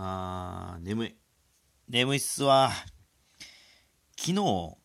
[0.00, 1.16] あー、眠い。
[1.88, 2.70] 眠いっすわ。
[4.16, 4.76] 昨日、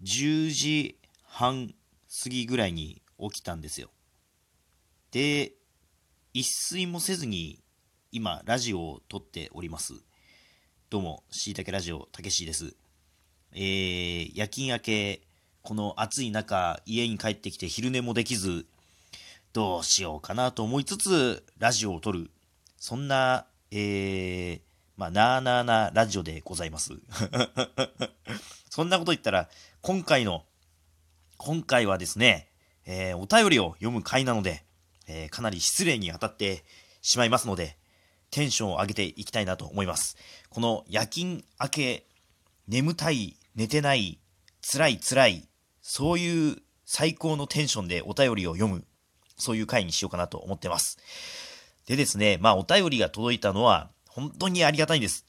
[0.00, 1.74] 10時半
[2.22, 3.88] 過ぎぐらいに起きたんですよ。
[5.10, 5.54] で、
[6.32, 7.64] 一睡もせずに、
[8.12, 9.94] 今、ラジオを撮っております。
[10.88, 12.76] どうも、しいたけラジオ、たけしです。
[13.54, 15.22] えー、夜勤明け、
[15.62, 18.66] この暑い中、家に帰ってきて昼寝もできず、
[19.52, 22.30] どうしようかなと思いつつ、ラジオを撮る。
[22.76, 24.60] そんな、えー、
[24.98, 26.92] まあ、なーなーなラジオでございます。
[28.68, 29.48] そんなこと言ったら、
[29.80, 30.44] 今回の、
[31.38, 32.50] 今回はですね、
[32.84, 34.66] えー、お便りを読む回なので、
[35.06, 36.64] えー、かなり失礼に当たって
[37.00, 37.78] しまいますので、
[38.30, 40.18] テンションを上げていきたいなと思います。
[40.50, 42.06] この夜勤明け、
[42.68, 44.20] 眠たい、寝てない、
[44.60, 45.48] 辛い辛い、
[45.80, 48.84] そういう最高のテンションでお便りを読む、
[49.38, 50.98] そういう回にしようかなと思ってます。
[51.86, 55.26] でですね、まあお便りが届いたのは本当にありがたいんです。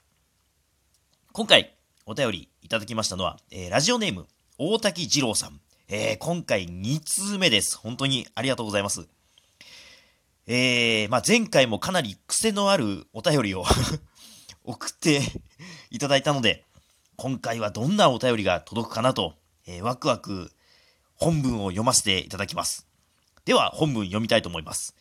[1.31, 5.59] 今回お便りいただきましたのは、えー、ラジオネーム大滝二郎さん。
[5.89, 7.77] えー、今回2通目です。
[7.77, 9.07] 本当にありがとうございます。
[10.45, 13.65] えー、まあ前回もかなり癖のあるお便りを
[14.63, 15.21] 送って
[15.89, 16.65] いただいたので、
[17.15, 20.51] 今回はどんなお便りが届くかなと、えー、ワクワク
[21.15, 22.87] 本文を読ませていただきます。
[23.45, 24.95] では本文読みたいと思います。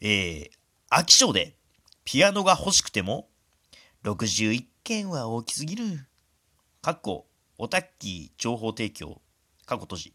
[0.00, 0.63] えー、
[0.96, 1.56] 飽き性で
[2.04, 3.26] ピアノが欲しくても
[4.04, 6.06] 61件は大きすぎる。
[6.82, 7.26] かっこ、
[7.58, 9.20] オタッキー情報提供、
[9.66, 10.14] 過去閉じ。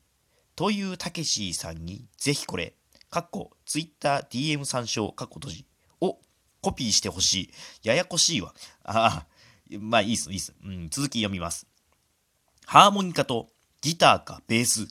[0.56, 2.76] というたけしさんにぜひこれ、
[3.10, 5.66] かっこ、ツイッター DM 参照、過去閉じ
[6.00, 6.18] を
[6.62, 7.52] コピーしてほしい。
[7.84, 8.54] ややこしいわ。
[8.86, 10.54] ああ、まあいいっす、いいっす。
[10.64, 11.68] うん、続き読みます。
[12.66, 13.50] ハーモニカと
[13.82, 14.88] ギターかベース、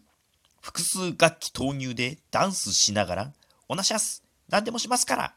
[0.61, 3.33] 複数楽器投入でダンスしながら、
[3.71, 4.23] おなしゃす。
[4.51, 5.35] 何でもしますから。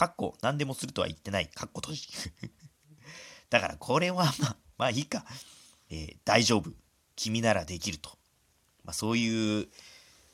[0.00, 1.48] かっこ、何でもするとは言ってない。
[1.48, 2.08] かっこ閉じ。
[3.50, 5.26] だからこれはまあ、まあいいか。
[5.90, 6.70] えー、大丈夫。
[7.16, 8.08] 君ならできると。
[8.82, 9.68] まあそういう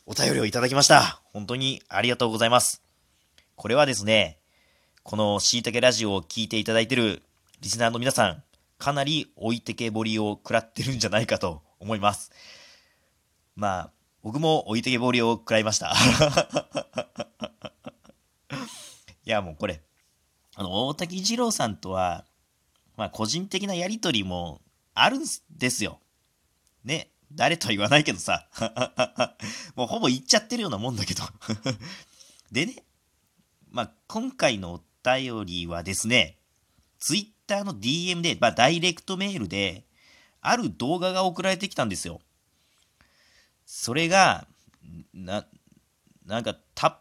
[0.06, 1.20] お便りをいただきました。
[1.32, 2.80] 本当にありがとうございます。
[3.56, 4.38] これはですね、
[5.02, 7.24] このしいたけラジオを聞いていただいてる
[7.60, 8.44] リスナーの皆さん、
[8.78, 12.30] かなり置いてけぼりを食らってるんじゃないかと思います。
[13.56, 13.90] まあ、
[14.22, 15.92] 僕も置いてけぼりを食らいました。
[19.26, 19.82] いや、もうこれ、
[20.54, 22.24] あの、大滝二郎さんとは、
[22.96, 24.62] まあ、個人的なやりとりも
[24.94, 26.00] あるんですよ。
[26.84, 27.10] ね。
[27.32, 28.48] 誰とは言わないけどさ。
[29.74, 31.24] もうほぼ言っちゃってるようなもんだけど。
[32.52, 32.84] でね、
[33.68, 36.38] まあ、今回のお便りはですね、
[37.00, 39.84] ツイッターの DM で、まあ、ダイレクトメールで、
[40.40, 42.20] ある動画が送られてきたんですよ。
[43.66, 44.46] それが、
[45.12, 45.46] な、
[46.24, 46.96] なんかタップ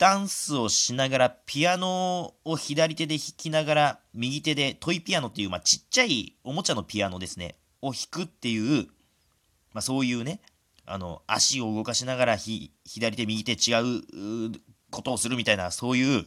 [0.00, 8.86] ダンスをしながら、ピアノを左手で弾きながら、右手でトイピアノっていう、まあ、ちっちゃいおもちゃのピアノですね、を弾くっていう、
[9.74, 10.40] まあ、そういうね、
[10.86, 14.52] あの、足を動かしながら、左手、右手違う
[14.90, 16.24] ことをするみたいな、そういう、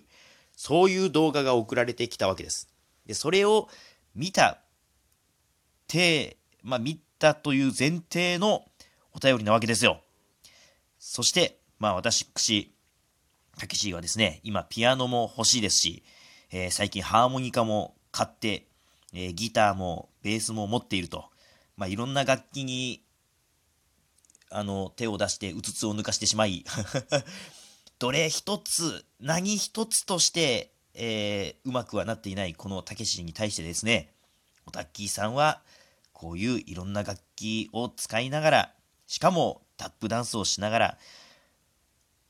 [0.56, 2.70] そういう動画が送られてきたわけです。
[3.08, 3.70] で、それを
[4.14, 4.62] 見た、
[5.88, 8.66] て、まあ、見たという前提の
[9.14, 10.00] お便りなわけですよ。
[11.00, 12.28] そして、まあ、私、
[13.58, 16.04] たけしはですね、今、ピアノも欲しいですし、
[16.52, 18.68] えー、最近ハーモニカも買って、
[19.14, 21.26] えー、ギターもベースも持っていると。
[21.78, 23.04] まあ、いろんな楽器に、
[24.50, 26.64] あの、手を出して、うつつを抜かしてしまい、
[28.00, 34.14] どれ一つ、何一つとして、えー、うまくはなっていないこのたけしに対してですね、
[34.66, 35.62] オタッキーさんは、
[36.12, 38.74] こういういろんな楽器を使いながら、
[39.08, 40.98] しかもタップダンスをしながら、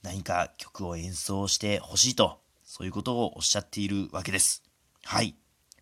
[0.03, 4.62] 何か曲を演奏してほしいと、そういうことをおっしゃっているわけです。
[5.03, 5.36] はい。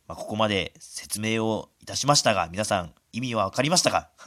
[0.08, 4.10] まあ、ここまで説明をいたしましたが、皆さん意味はわかりましたか？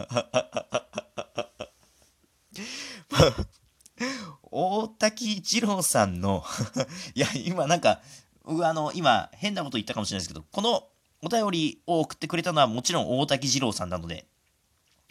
[4.50, 6.44] 大滝二郎さんの
[7.14, 8.00] いや、今なんか、
[8.44, 10.88] 僕あの、今変なこと言ったかもしれないですけど、この
[11.22, 14.26] お便りを送ってくれたのはもちろん大滝二郎さんなので、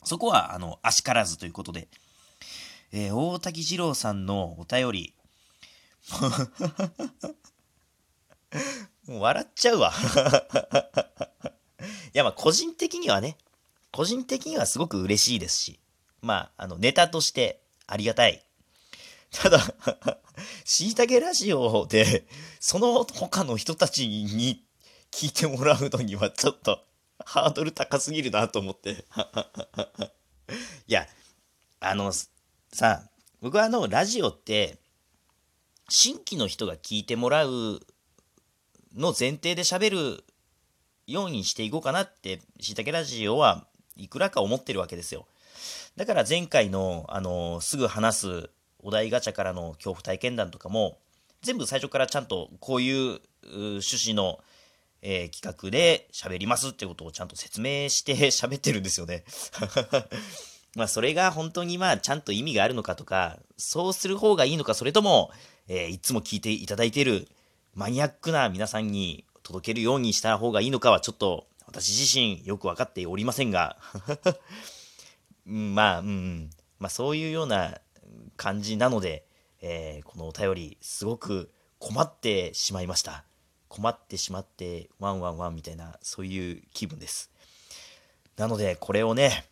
[0.04, 1.88] そこはあの、あしからずということで、
[2.96, 5.16] えー、大滝二郎さんのお便り、
[9.08, 9.92] もう笑っちゃうわ。
[12.14, 13.36] いや、まあ、個人的にはね、
[13.92, 15.80] 個人的にはすごく嬉しいですし、
[16.22, 18.46] まあ、あの、ネタとしてありがたい。
[19.32, 19.60] ただ、
[20.64, 22.28] しいたけラジオで、
[22.60, 24.64] その他の人たちに
[25.10, 26.86] 聞いてもらうのにはちょっと
[27.26, 29.04] ハードル高すぎるなと思って。
[30.86, 31.08] いや、
[31.80, 32.14] あの、
[32.74, 33.04] さ、
[33.40, 34.80] 僕はあの、ラジオって、
[35.90, 37.82] 新規の人が聞いてもらう
[38.96, 40.24] の前提で喋る
[41.06, 45.28] ようにしていこうかなって、しいたけラジオはいくらか思ってるわけですよ。
[45.96, 48.50] だから前回の、あのすぐ話す
[48.80, 50.98] お題ガチャからの恐怖体験談とかも、
[51.44, 54.40] 全部最初からちゃんとこういう趣旨の、
[55.04, 59.26] えー、企画で喋りますってことをちゃんと説明して喋ってるんですよね。
[60.76, 65.32] まあそれが本当にまあちゃんと意味があるのかとか、そうする方がいいのか、それとも、
[65.68, 67.28] えー、いつも聞いていただいている
[67.76, 73.78] マニアックな皆さんに届けるようにした方がいいのかはちょっと私自身よく分かっておりませんが
[75.46, 76.50] まあ、うん、
[76.80, 77.80] まあそういうような
[78.38, 79.26] 感じなので、
[79.62, 83.26] えー、このお便りすごく困ってしまいました。
[83.68, 87.32] 困ってしまって、ワンワンワンみたいな、そういう気分です。
[88.38, 89.46] なので、これをね、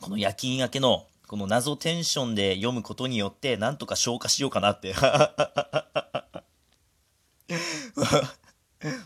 [0.00, 4.94] この夜勤明けの、この謎テンションで読むことによって、なんとか消化しようかなって。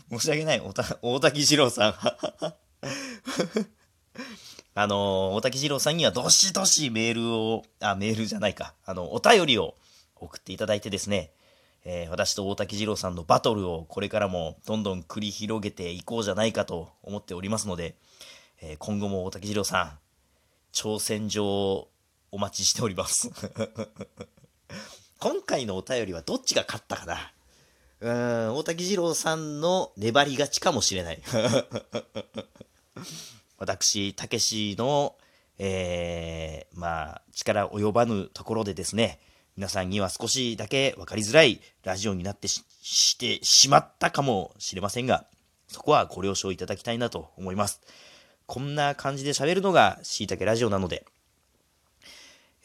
[0.09, 0.61] 申し訳ない、
[1.01, 1.95] 大滝二郎さん。
[4.75, 9.75] あの、大滝二郎さんにはどしどしメールを、あ、メールじゃないか、あの、お便りを
[10.15, 11.31] 送っていただいてですね、
[11.85, 17.95] えー、私と大滝二郎さんのバトルをこれからもどんどん繰り広げていこうじゃないかと思っておりますので、
[18.61, 19.99] えー、今後も大滝二郎さん、
[20.73, 21.89] 挑戦状を
[22.31, 23.29] お待ちしております
[25.19, 27.33] 今回のお便りはどっちが勝ったかな？
[28.01, 31.21] うん、大滝二郎さんの粘り勝ちかもしれない。
[33.59, 35.17] 私、たけしの、
[35.57, 39.19] えー、まあ、力及ばぬところでですね、
[39.57, 45.25] 皆さんには少しだけ分かりづらいラジオになってしてしまったかもしれませんが、
[45.67, 47.81] そこはご了承いただきたいなと思います。
[48.49, 51.05] こんな感じで喋るのがしいたけラジオなので、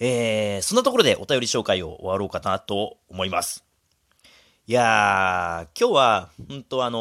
[0.00, 3.66] えー、そんなところでお便り紹介を終わろうかなと思います。
[4.66, 6.98] いやー、今日は、本当あの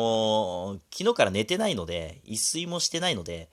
[0.76, 3.48] ー、昨日から寝てないので、一睡もしてないので、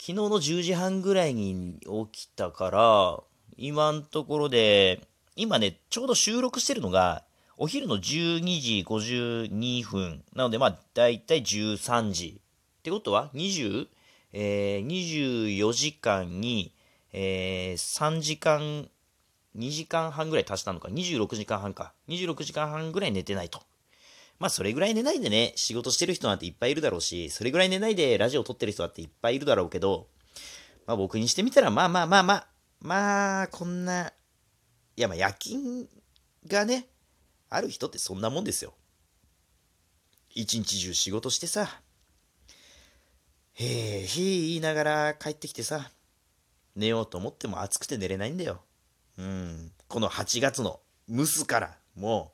[0.00, 1.76] 昨日の10時半ぐらいに
[2.10, 3.20] 起きたから、
[3.58, 5.06] 今のところで、
[5.36, 7.22] 今ね、ちょうど収録してるのが、
[7.58, 10.24] お昼の12時52分。
[10.34, 12.40] なので、まあ、だいたい13時。
[12.78, 13.88] ってことは、20、
[14.32, 16.74] えー、24時間に、
[17.12, 18.88] えー、3時間
[19.56, 21.92] 2時間半ぐらい足したのか、26時間半か。
[22.08, 23.62] 26時間半ぐらい寝てないと。
[24.38, 30.08] まあ、それぐらい寝ないでね、仕事してる人なんていっぱいいるだろうし、それぐらい寝ないでラジオ撮ってる人だっていっぱいいるだろうけど、
[30.86, 32.46] まあ僕にしてみたら、まあまあまあまあ、
[32.80, 34.12] まあ、こんな、
[34.96, 35.86] いやまあ夜勤
[36.46, 36.88] がね、
[37.50, 38.72] ある人ってそんなもんですよ。
[40.34, 41.82] 一日中仕事してさ、
[43.54, 45.90] へえ、へえ言いながら帰ってきてさ、
[46.74, 48.62] 寝ようと思っても暑くて寝れないんだよ。
[49.18, 52.32] うん、この8月の蒸すからも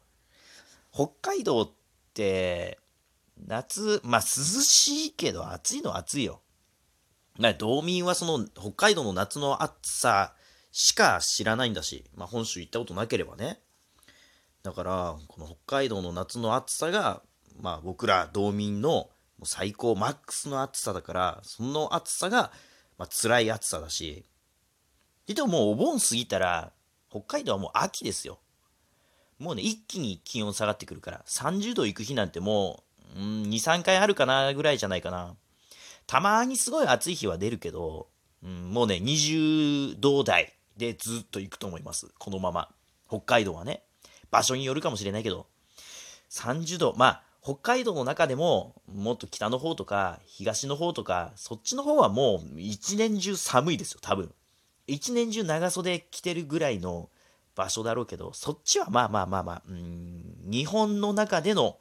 [0.93, 1.71] う北海道っ
[2.15, 2.79] て
[3.47, 6.41] 夏まあ涼しいけど暑いのは暑いよ。
[7.39, 10.35] まあ、道民はその北海道の夏の暑さ
[10.73, 13.61] しか知らないんだし、まあ、本州行ったことなければね。
[14.65, 17.23] だから、この北海道の夏の暑さが、
[17.61, 22.53] まあ僕ら道民のもう最高マックスの暑さだから、その暑さが、
[22.99, 24.25] まあ、辛い暑さだし、
[25.27, 26.73] でももうお盆過ぎたら、
[27.11, 28.41] 北海道はもう秋ですよ。
[29.39, 32.83] もうね、一気に気温下がってくるから、30度行く日なんても
[33.17, 35.37] う、うん、2、3回あるかなぐらいじゃないかな。
[36.07, 38.09] たまにすごい暑い日は出るけど、
[38.43, 42.09] うん、もうね、20度台でずっと行くと思います。
[42.19, 42.69] このまま。
[43.09, 43.83] 北海道はね。
[44.31, 45.47] 場所によるかもしれないけど、
[46.31, 54.35] 30度、まあ、北海道の中でも、もっと北の方とか、東の方とか、そっちの方はもう一年中寒いですよ、多分。
[54.87, 57.11] 一年中長袖着てるぐらいの
[57.55, 61.79] 場所だろうけど、そっちはまあまあまあまあ、日本の中での、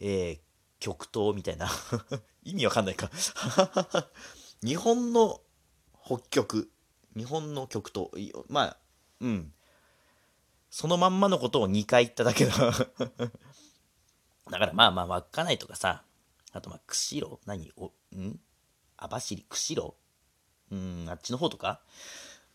[0.00, 0.38] えー、
[0.78, 1.68] 極東みたいな
[2.44, 3.10] 意味わかんないか
[4.62, 5.40] 日本の
[6.04, 6.70] 北極。
[7.16, 8.10] 日本の極東。
[8.48, 8.76] まあ、
[9.20, 9.52] うん。
[10.70, 12.54] そのまんまのことを2回言っただけだ
[14.50, 16.02] だからまあまあ、稚内とかさ、
[16.52, 17.72] あとまあ、釧路何？
[17.76, 17.86] お、
[18.16, 18.38] ん？
[18.96, 19.44] 網走？
[19.48, 19.94] 釧路？
[20.70, 21.80] うん、あっちの方とか？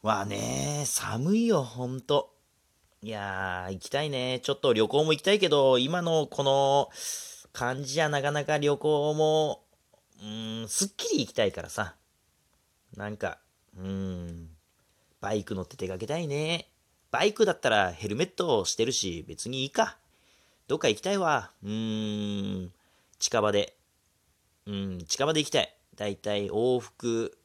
[0.01, 2.33] はね、寒いよ、ほんと。
[3.03, 4.39] いやー、行きたいね。
[4.41, 6.89] ちょっと旅行も行きたいけど、今のこの
[7.51, 9.63] 感じじゃなかなか旅行も、
[10.19, 11.95] うーん、すっきり行きたいからさ。
[12.95, 13.39] なんか、
[13.77, 14.49] うーん、
[15.19, 16.69] バイク乗って出かけたいね。
[17.11, 19.97] バイクだったらヘルメットしてるし、別にいいか。
[20.67, 21.51] どっか行きたいわ。
[21.63, 22.71] うーん、
[23.19, 23.75] 近場で。
[24.65, 25.75] うん、近場で行きたい。
[25.95, 27.37] だいたい往復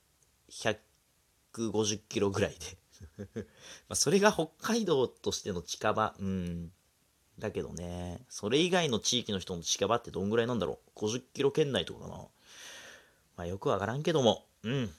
[0.48, 2.56] 150キロぐらい
[3.26, 3.46] で
[3.88, 6.72] まそれが北海道としての近場、うん。
[7.38, 12.16] だけどね、それ以外の地域の人の近場ってどんぐらいなんだろう ?50 キロ圏内とかかな。
[13.36, 14.94] まあよくわからんけども、うん。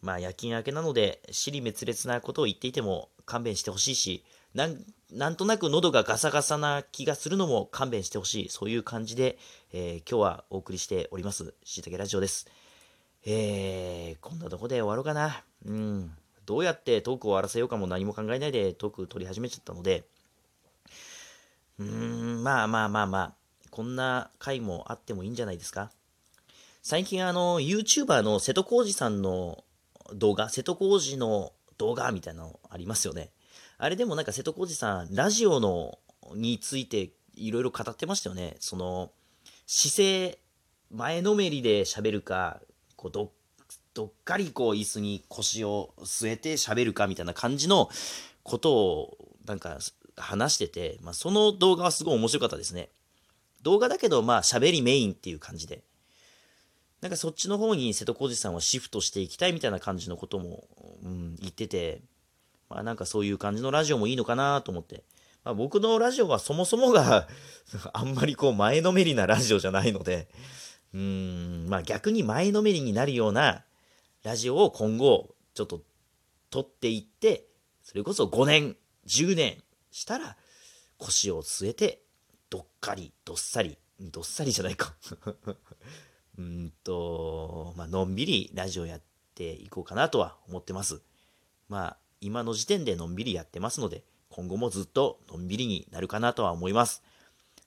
[0.00, 4.24] まあ夜勤明けなので、尻滅裂なことを言っていても勘弁してほしいし、
[4.66, 8.48] なんとなく喉がガサガサな気がするのも勘弁してほしい。
[8.48, 9.38] そういう感じで、
[9.72, 11.54] えー、今日はお送りしております。
[11.64, 12.46] しいたけラジオです。
[13.24, 15.44] えー、こんなとこで終わろうかな。
[15.64, 16.12] うん。
[16.44, 20.04] どうやってトークを終わらせようかも何も考えないでトーク取り始めちゃったので、
[21.78, 21.86] うー
[22.40, 23.34] ん、まあまあまあまあ、
[23.70, 25.90] こんな回もあってもいいんじゃないですか。
[26.82, 29.62] 最近あの、YouTuber の瀬戸康史さんの
[30.14, 33.30] 動画、瀬戸康史の動画みたいなのありますよね。
[33.78, 35.98] あれでもなんか瀬戸康史さん、ラジオの
[36.34, 38.56] についていろいろ語ってましたよね。
[38.58, 39.12] その、
[39.66, 40.38] 姿勢、
[40.90, 42.60] 前のめりで喋るか、
[42.96, 43.32] こうど
[43.94, 47.88] どっかりこう椅子に腰を据えて喋るかみたいな感じの
[48.42, 49.78] ことをなんか
[50.16, 52.90] 話してて、まあ、その動画はすごい面白かったですね。
[53.62, 55.82] 動画だけど、まあ、喋りメインっていう感じで。
[57.00, 60.64] なんかそっちの方に瀬戸康史さんはシフトしていきたいみたいな感じのことも、
[61.04, 62.02] うん、言ってて、
[62.68, 65.04] まあなんかそういう感じのラジオもいいのかなと思って。
[65.44, 67.28] まあ、僕のラジオはそもそもが
[67.94, 70.28] あんまりこう前のめりなラジオじゃないので、
[70.92, 73.64] うーん、まあ逆に前のめりになるような
[74.22, 75.82] ラジオを今後ちょっと
[76.50, 77.46] 撮っていって、
[77.82, 80.36] それこそ5年、10年したら
[80.98, 82.02] 腰を据えて
[82.50, 84.94] どっかりどっさりどっさりじゃないか。
[86.38, 89.02] うんとまあのんびりラジオやっ
[89.34, 91.00] ていこうかなとは思ってます。
[91.68, 97.02] まあ今の時点でのんびりやってますので今後もずっとのんびりになるかなとは思います。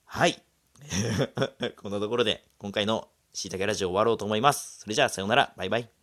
[0.04, 0.42] はい。
[1.80, 4.80] こんなところで今回のしいたけラジオ終わろうと思います。
[4.80, 5.54] それじゃあさようなら。
[5.56, 6.01] バイバイ。